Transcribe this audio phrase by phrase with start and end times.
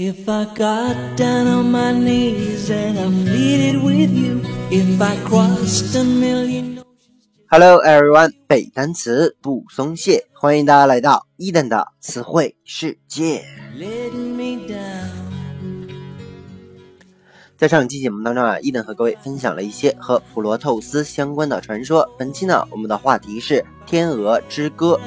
[0.00, 4.40] If I got down on my knees and I pleaded with you,
[4.70, 6.84] if I crossed a million
[7.50, 13.44] Hello everyone，背单词不松懈，欢迎大家来到伊登的词汇世界。
[17.56, 22.08] 在上一期节目当中啊，伊登和各位分享了一些和普罗透斯相关的传说。
[22.16, 23.54] 本期呢，我们的话题是
[23.84, 25.00] 《天鹅之歌》。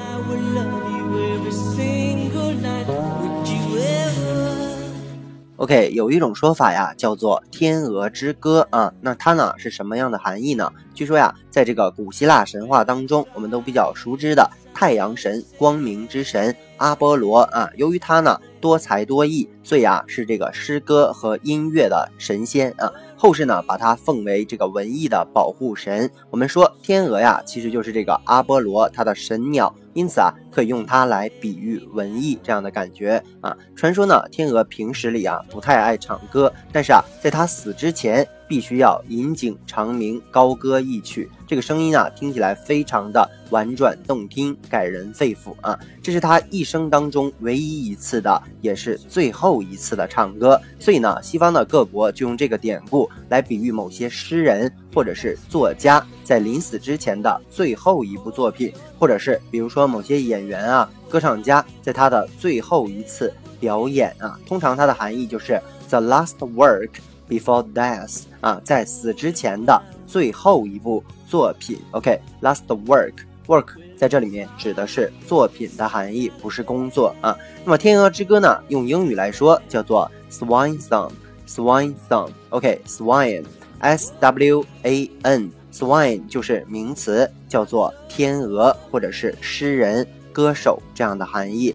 [5.62, 10.68] OK，有一种说法呀，叫做《天鹅之歌》啊，那它呢是什么样的含义呢？
[10.92, 22.90] 据说呀，在这个古希腊神话当中，我们都比较熟知的太阳神、光明之神阿波罗啊，由于他呢多才多艺，所以啊是这个诗歌和音乐的神仙啊。
[23.16, 26.10] 后世呢把他奉为这个文艺的保护神。
[26.28, 33.56] 我们说天鹅呀，其实就是这个阿波罗他的神鸟，因此啊可以用它来比喻文艺这样的感觉啊。
[33.74, 41.30] 传说呢，天鹅平时里啊不太爱唱歌，但是啊在它死之前必须要引颈长鸣，高歌一曲。
[41.46, 45.78] 这个声音啊听起来非常的婉转动听，感人肺腑啊。
[46.02, 50.60] 这是他一生当中唯一一次的，也是最后一次的唱歌。
[50.78, 58.72] 所以呢，西方的各国就用这个典故来比喻某些诗人或者是作家在临死之前的最后一部作品，
[59.02, 64.38] 或者是比如说某些演员啊、歌唱家在他的最后一次表演啊。
[64.46, 66.88] 通常它的含义就是 the last work
[67.28, 71.80] before death 啊，在死之前的最后一部作品。
[71.90, 73.14] OK，last、work
[73.48, 77.36] work 在这里面指的是作品的含义，不是工作啊。
[77.64, 82.30] 那么《天鹅之歌》呢，用英语来说叫做 Swan Song，Swan Song。
[82.50, 91.70] OK，Swan，S W A N，Swan 就是名词，叫做天鹅或者是诗人、歌手这样的含义。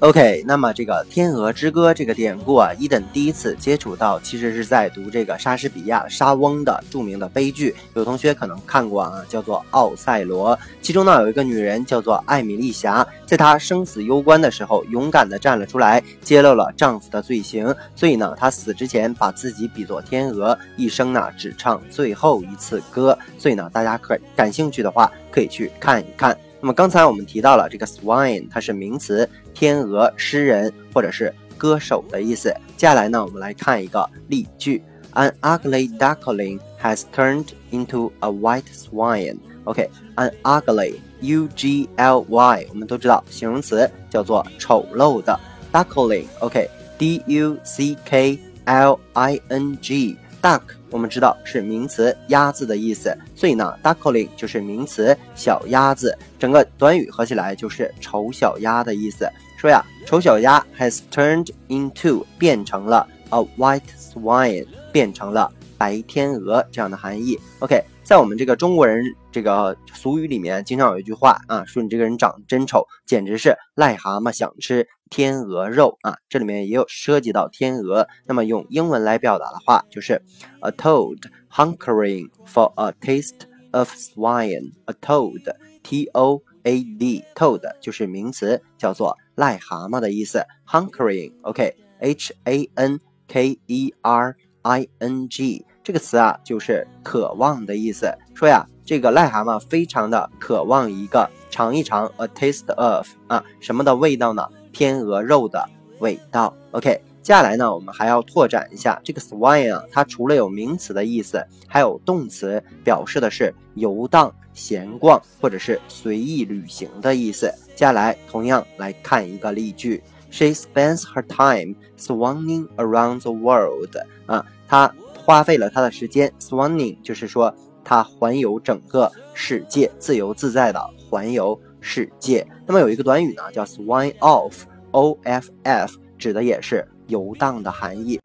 [0.00, 10.56] OK，那么这个《天鹅之歌》这个典故啊，伊登第一次接触到，其实是在读这个莎士比亚莎翁的著名的悲剧，有同学可能看过啊，叫做《奥赛罗》。
[10.80, 17.74] 其中呢有一个女人叫做艾米丽霞，在她生死攸关的时候，勇敢地站了出来，揭露了丈夫的罪行。
[17.94, 23.16] 所以呢，她死之前把自己比作天鹅，一生呢只唱最后一次歌。
[23.36, 26.34] 所以呢，大家可感兴趣的话，可以去看一看。
[26.61, 32.49] 那么刚才我们提到了这个 swan，它是名词，天鹅、诗人或者是歌手的意思。
[32.75, 34.83] 接下来呢，我们来看一个例句：
[35.13, 45.39] An ugly duckling has turned into a white swan。OK，an ugly，u g l y，我们都知道形容词叫做丑陋的
[45.71, 50.17] duckling。OK，d u c k l i n g。
[50.42, 59.30] Duck 我们知道是名词鸭子的意思，所以呢，duckling 就是名词小鸭子，整个短语合起来就是丑小鸭的意思。
[59.56, 67.38] 说呀，丑小鸭 has turned into 变成了 a white swan，变成了白天鹅这样的含义。
[67.60, 76.16] OK，在我们这个中国人这个俗语里面，经常有一句话啊，说你这个人长得真丑，简直是癞蛤蟆想吃天鹅肉啊。
[76.28, 80.20] 这里面也有涉及到天鹅，那么用英文来表达的话，就是
[80.60, 81.18] a toad
[81.50, 83.42] hunkering for a taste
[83.72, 84.72] of swine。
[84.86, 90.44] a toad, t o a d, toad 就是名词，叫做癞蛤蟆的意思。
[90.66, 98.12] hunkering, OK，h a n k e r i n g 这个词啊，就是渴望的意思。
[98.34, 104.44] 说呀，这个癞蛤蟆非常的渴望一个尝一尝 a taste of 啊，什么的味道呢？
[104.72, 105.64] 天鹅肉的
[106.00, 106.52] 味道。
[106.72, 117.46] OK，接下来呢，我们还要拓展一下这个 swine 啊，它除了有名词的意思，还有动词，表示的是游荡、闲逛或者是随意旅行的意思。
[117.76, 120.02] 接下来同样来看一个例句
[120.32, 123.96] ：She spends her time swanning around the world。
[124.26, 127.54] 啊，她花费了她的时间 swanning，就是说
[127.84, 132.46] 它环游整个世界，自由自在的环游世界。
[132.66, 138.18] 那么有一个短语呢，叫 swan off，o f f，指的也是游荡的含义。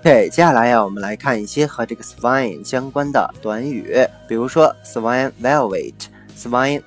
[0.00, 3.96] OK，接下来呀，我们来看一些和这个 swan 相关的短语，
[4.28, 6.80] 比如说 swan velvet，swan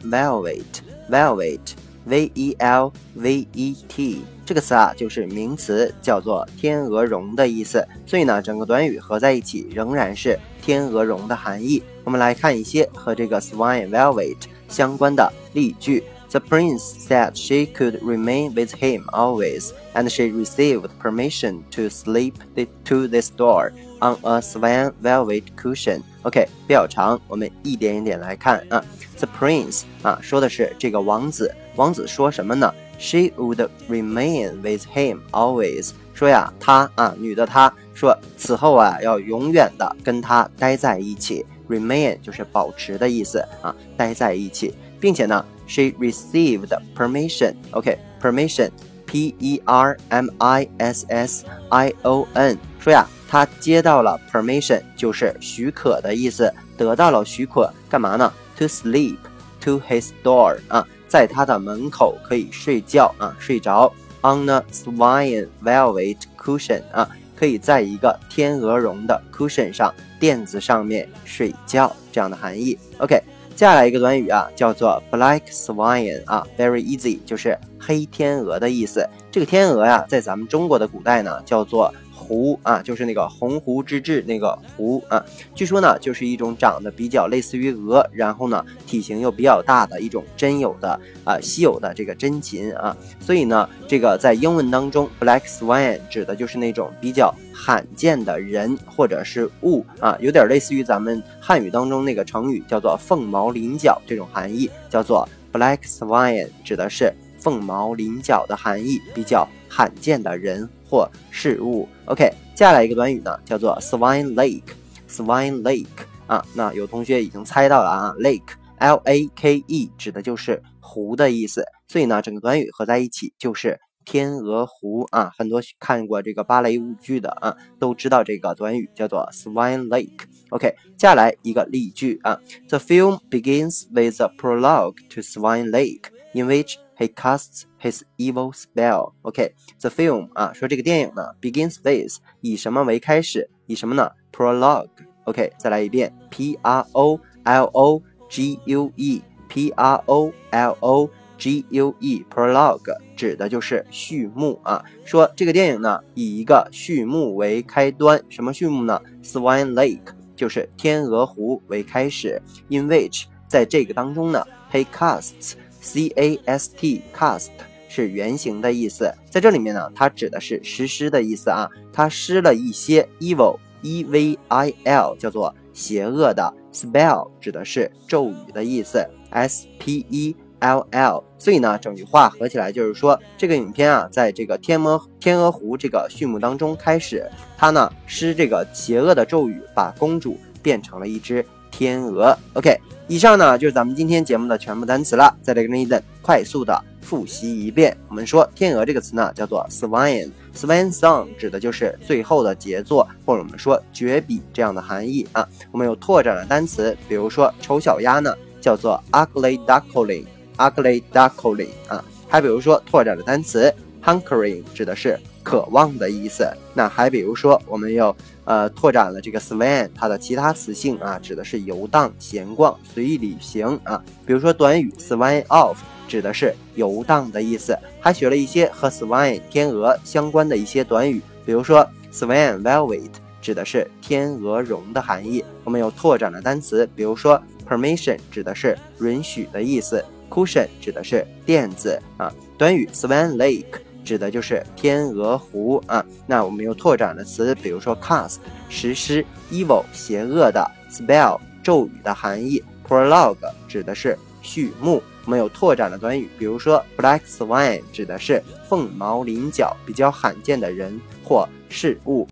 [2.08, 7.86] velvet，velvet，v e l v e t 这个词啊，就是名词，叫做天鹅绒的意思。
[8.06, 11.82] 所以呢，整个短语合在一起仍然是天鹅绒的含义。
[12.04, 14.36] 我们来看一些和这个 swan velvet
[14.68, 16.04] 相关的例句。
[16.30, 22.66] The prince said she could remain with him always, and she received permission to sleep the,
[22.86, 23.70] to this door
[24.00, 26.02] on a swan velvet cushion.
[26.22, 28.84] OK，比较长，我们一点一点来看啊。
[29.16, 35.91] The prince 啊，说的是这个王子， 王子说什么呢？She would remain with him always。
[36.13, 41.45] 说呀，她啊，女的她说，此后啊，要永远的跟他待在一起。
[41.69, 47.53] Remain 就是保持的意思啊，待在一起，并且呢，she received permission。
[47.71, 52.57] OK，permission，P E R M I S S I O N。
[52.81, 59.15] 说呀，她接到了 permission，就是许可的意思，得到了许可，干嘛呢？To sleep
[59.61, 63.91] to his door 啊，在他的门口可以睡觉啊，睡着。
[64.21, 67.09] On a swine velvet cushion 啊。
[67.35, 72.77] 可以在一个天鹅绒的 cushion 上垫子上面睡觉，这样的含义。
[72.97, 73.15] OK，
[73.55, 79.07] 接下来一个短语啊，叫做 black swan 啊，very easy，就是黑天鹅的意思。
[79.31, 81.93] 这个天鹅呀，在咱们中国的古代呢，叫做。
[82.29, 110.67] 狐啊，就是那个鸿鹄之志那个狐啊，据说呢，就是一种长得比较类似于鹅，然后呢，体型又比较大的一种真有的啊稀有的这个珍禽啊，所以呢，这个在英文当中，black swan 指的就是那种比较罕见的人或者是物啊，有点类似于咱们汉语当中那个成语叫做凤毛麟角这种含义，叫做 black swan 指的是凤毛麟角的含义，比较罕见的人。
[110.91, 115.85] 或事物，OK，接下来一个短语呢，叫做 Swine Lake，Swine Lake
[116.25, 125.31] 啊，那有同学已经猜到了啊，Lake，L A K E 指的就是湖的意思，所以呢，整个短语合在一起就是天鹅湖啊。
[125.37, 138.01] 很多看过这个芭蕾舞剧的啊，都知道这个短语叫做 Swine Lake，OK，接下来一个例句啊，The film begins with a prologue to Swine Lake in which He casts his
[138.17, 139.13] evil spell.
[139.21, 143.49] OK, the film 啊，说这个电影呢，begins with 以什么为开始？
[143.67, 144.89] 以什么呢？Prologue.
[145.23, 149.21] OK，再来一遍，P R O L O G U E.
[149.47, 152.25] P R O L O G U E.
[152.29, 154.83] Prologue 指的就是序幕啊。
[155.05, 158.21] 说这个电影呢，以一个序幕为开端。
[158.27, 162.41] 什么序幕呢？Swan Lake 就是天鹅湖为开始。
[162.67, 167.49] In which 在这个当中呢，he casts C A S T cast
[167.87, 171.69] 是原型的意思，在这里面呢，它指的是实施的意思啊。
[171.91, 181.23] 它施了一些 evil E V I L 叫做邪恶的 spell 指的是咒语的意思 S P E L L。
[181.37, 191.45] 所以呢，整句话合起来就是说，这个影片啊，在这个天鹅天鹅湖这个序幕当中开始，它呢施这个邪恶的咒语，把公主变成了一只
[191.79, 192.37] 天鹅。
[192.55, 192.77] OK。
[193.07, 197.97] 以上呢就是咱们今天节目的全部单词了，再来跟 Eden 快速的复习一遍。
[198.07, 205.47] 我们说天鹅这个词呢叫做 swan，swan song 指的就是最后的杰作，或者我们说绝笔这样的含义啊。
[205.71, 208.31] 我们有拓展的单词，比如说丑小鸭呢
[208.61, 212.05] 叫做 ugly duckling，ugly duckling 啊。
[212.27, 213.73] 还比如说拓展的单词
[214.03, 215.19] hunkering 指的是。
[215.43, 216.47] 渴望的意思。
[216.73, 218.15] 那还比如说，我们又
[218.45, 224.01] 呃拓展了这个 swan，它的其他词性啊，指的是游荡、闲逛、随意旅行啊。
[224.25, 225.75] 比如说短语 swan off，
[226.07, 227.77] 指的是游荡的意思。
[227.99, 233.09] 还学了一些和 swan 天鹅相关的一些短语，比如说 swan velvet，
[233.41, 235.43] 指的是天鹅绒的含义。
[235.63, 242.33] 我们有拓展的单词，比如说 permission，指的是允许的意思；cushion，指的是垫子啊。
[242.57, 243.81] 短语 swan lake。
[244.03, 246.03] 指的就是天鹅湖啊。
[246.25, 248.37] 那我们又拓展的词，比如说 cast
[248.69, 253.35] 实施，evil 邪恶的，spell 咒语的含义，prologue
[253.67, 255.01] 指的是序幕。
[255.25, 262.27] 我们有拓展的短语，比如说 black swan 指的是凤毛麟角、比较罕见的人或事物。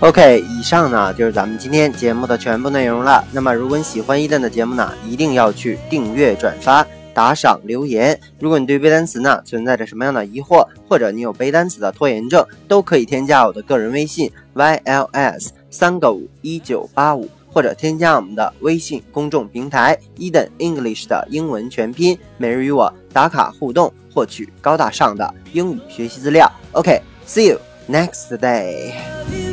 [0.00, 3.22] OK，以上呢就是咱们今天节目的全部内容了。
[3.32, 6.86] 那么如果你喜欢伊登的节目呢，一定要去订阅转发。
[7.14, 26.50] 打赏留言，如果你对背单词呢存在着什么样的疑惑，或者你有背单词的拖延症，都可以添加我的个人微信 yls 三个五一九八五，或者添加我们的微信公众平台 Eden English 的英文全拼，每日与我打卡互动，获取高大上的英语学习资料。
[26.72, 29.43] OK，see you next day。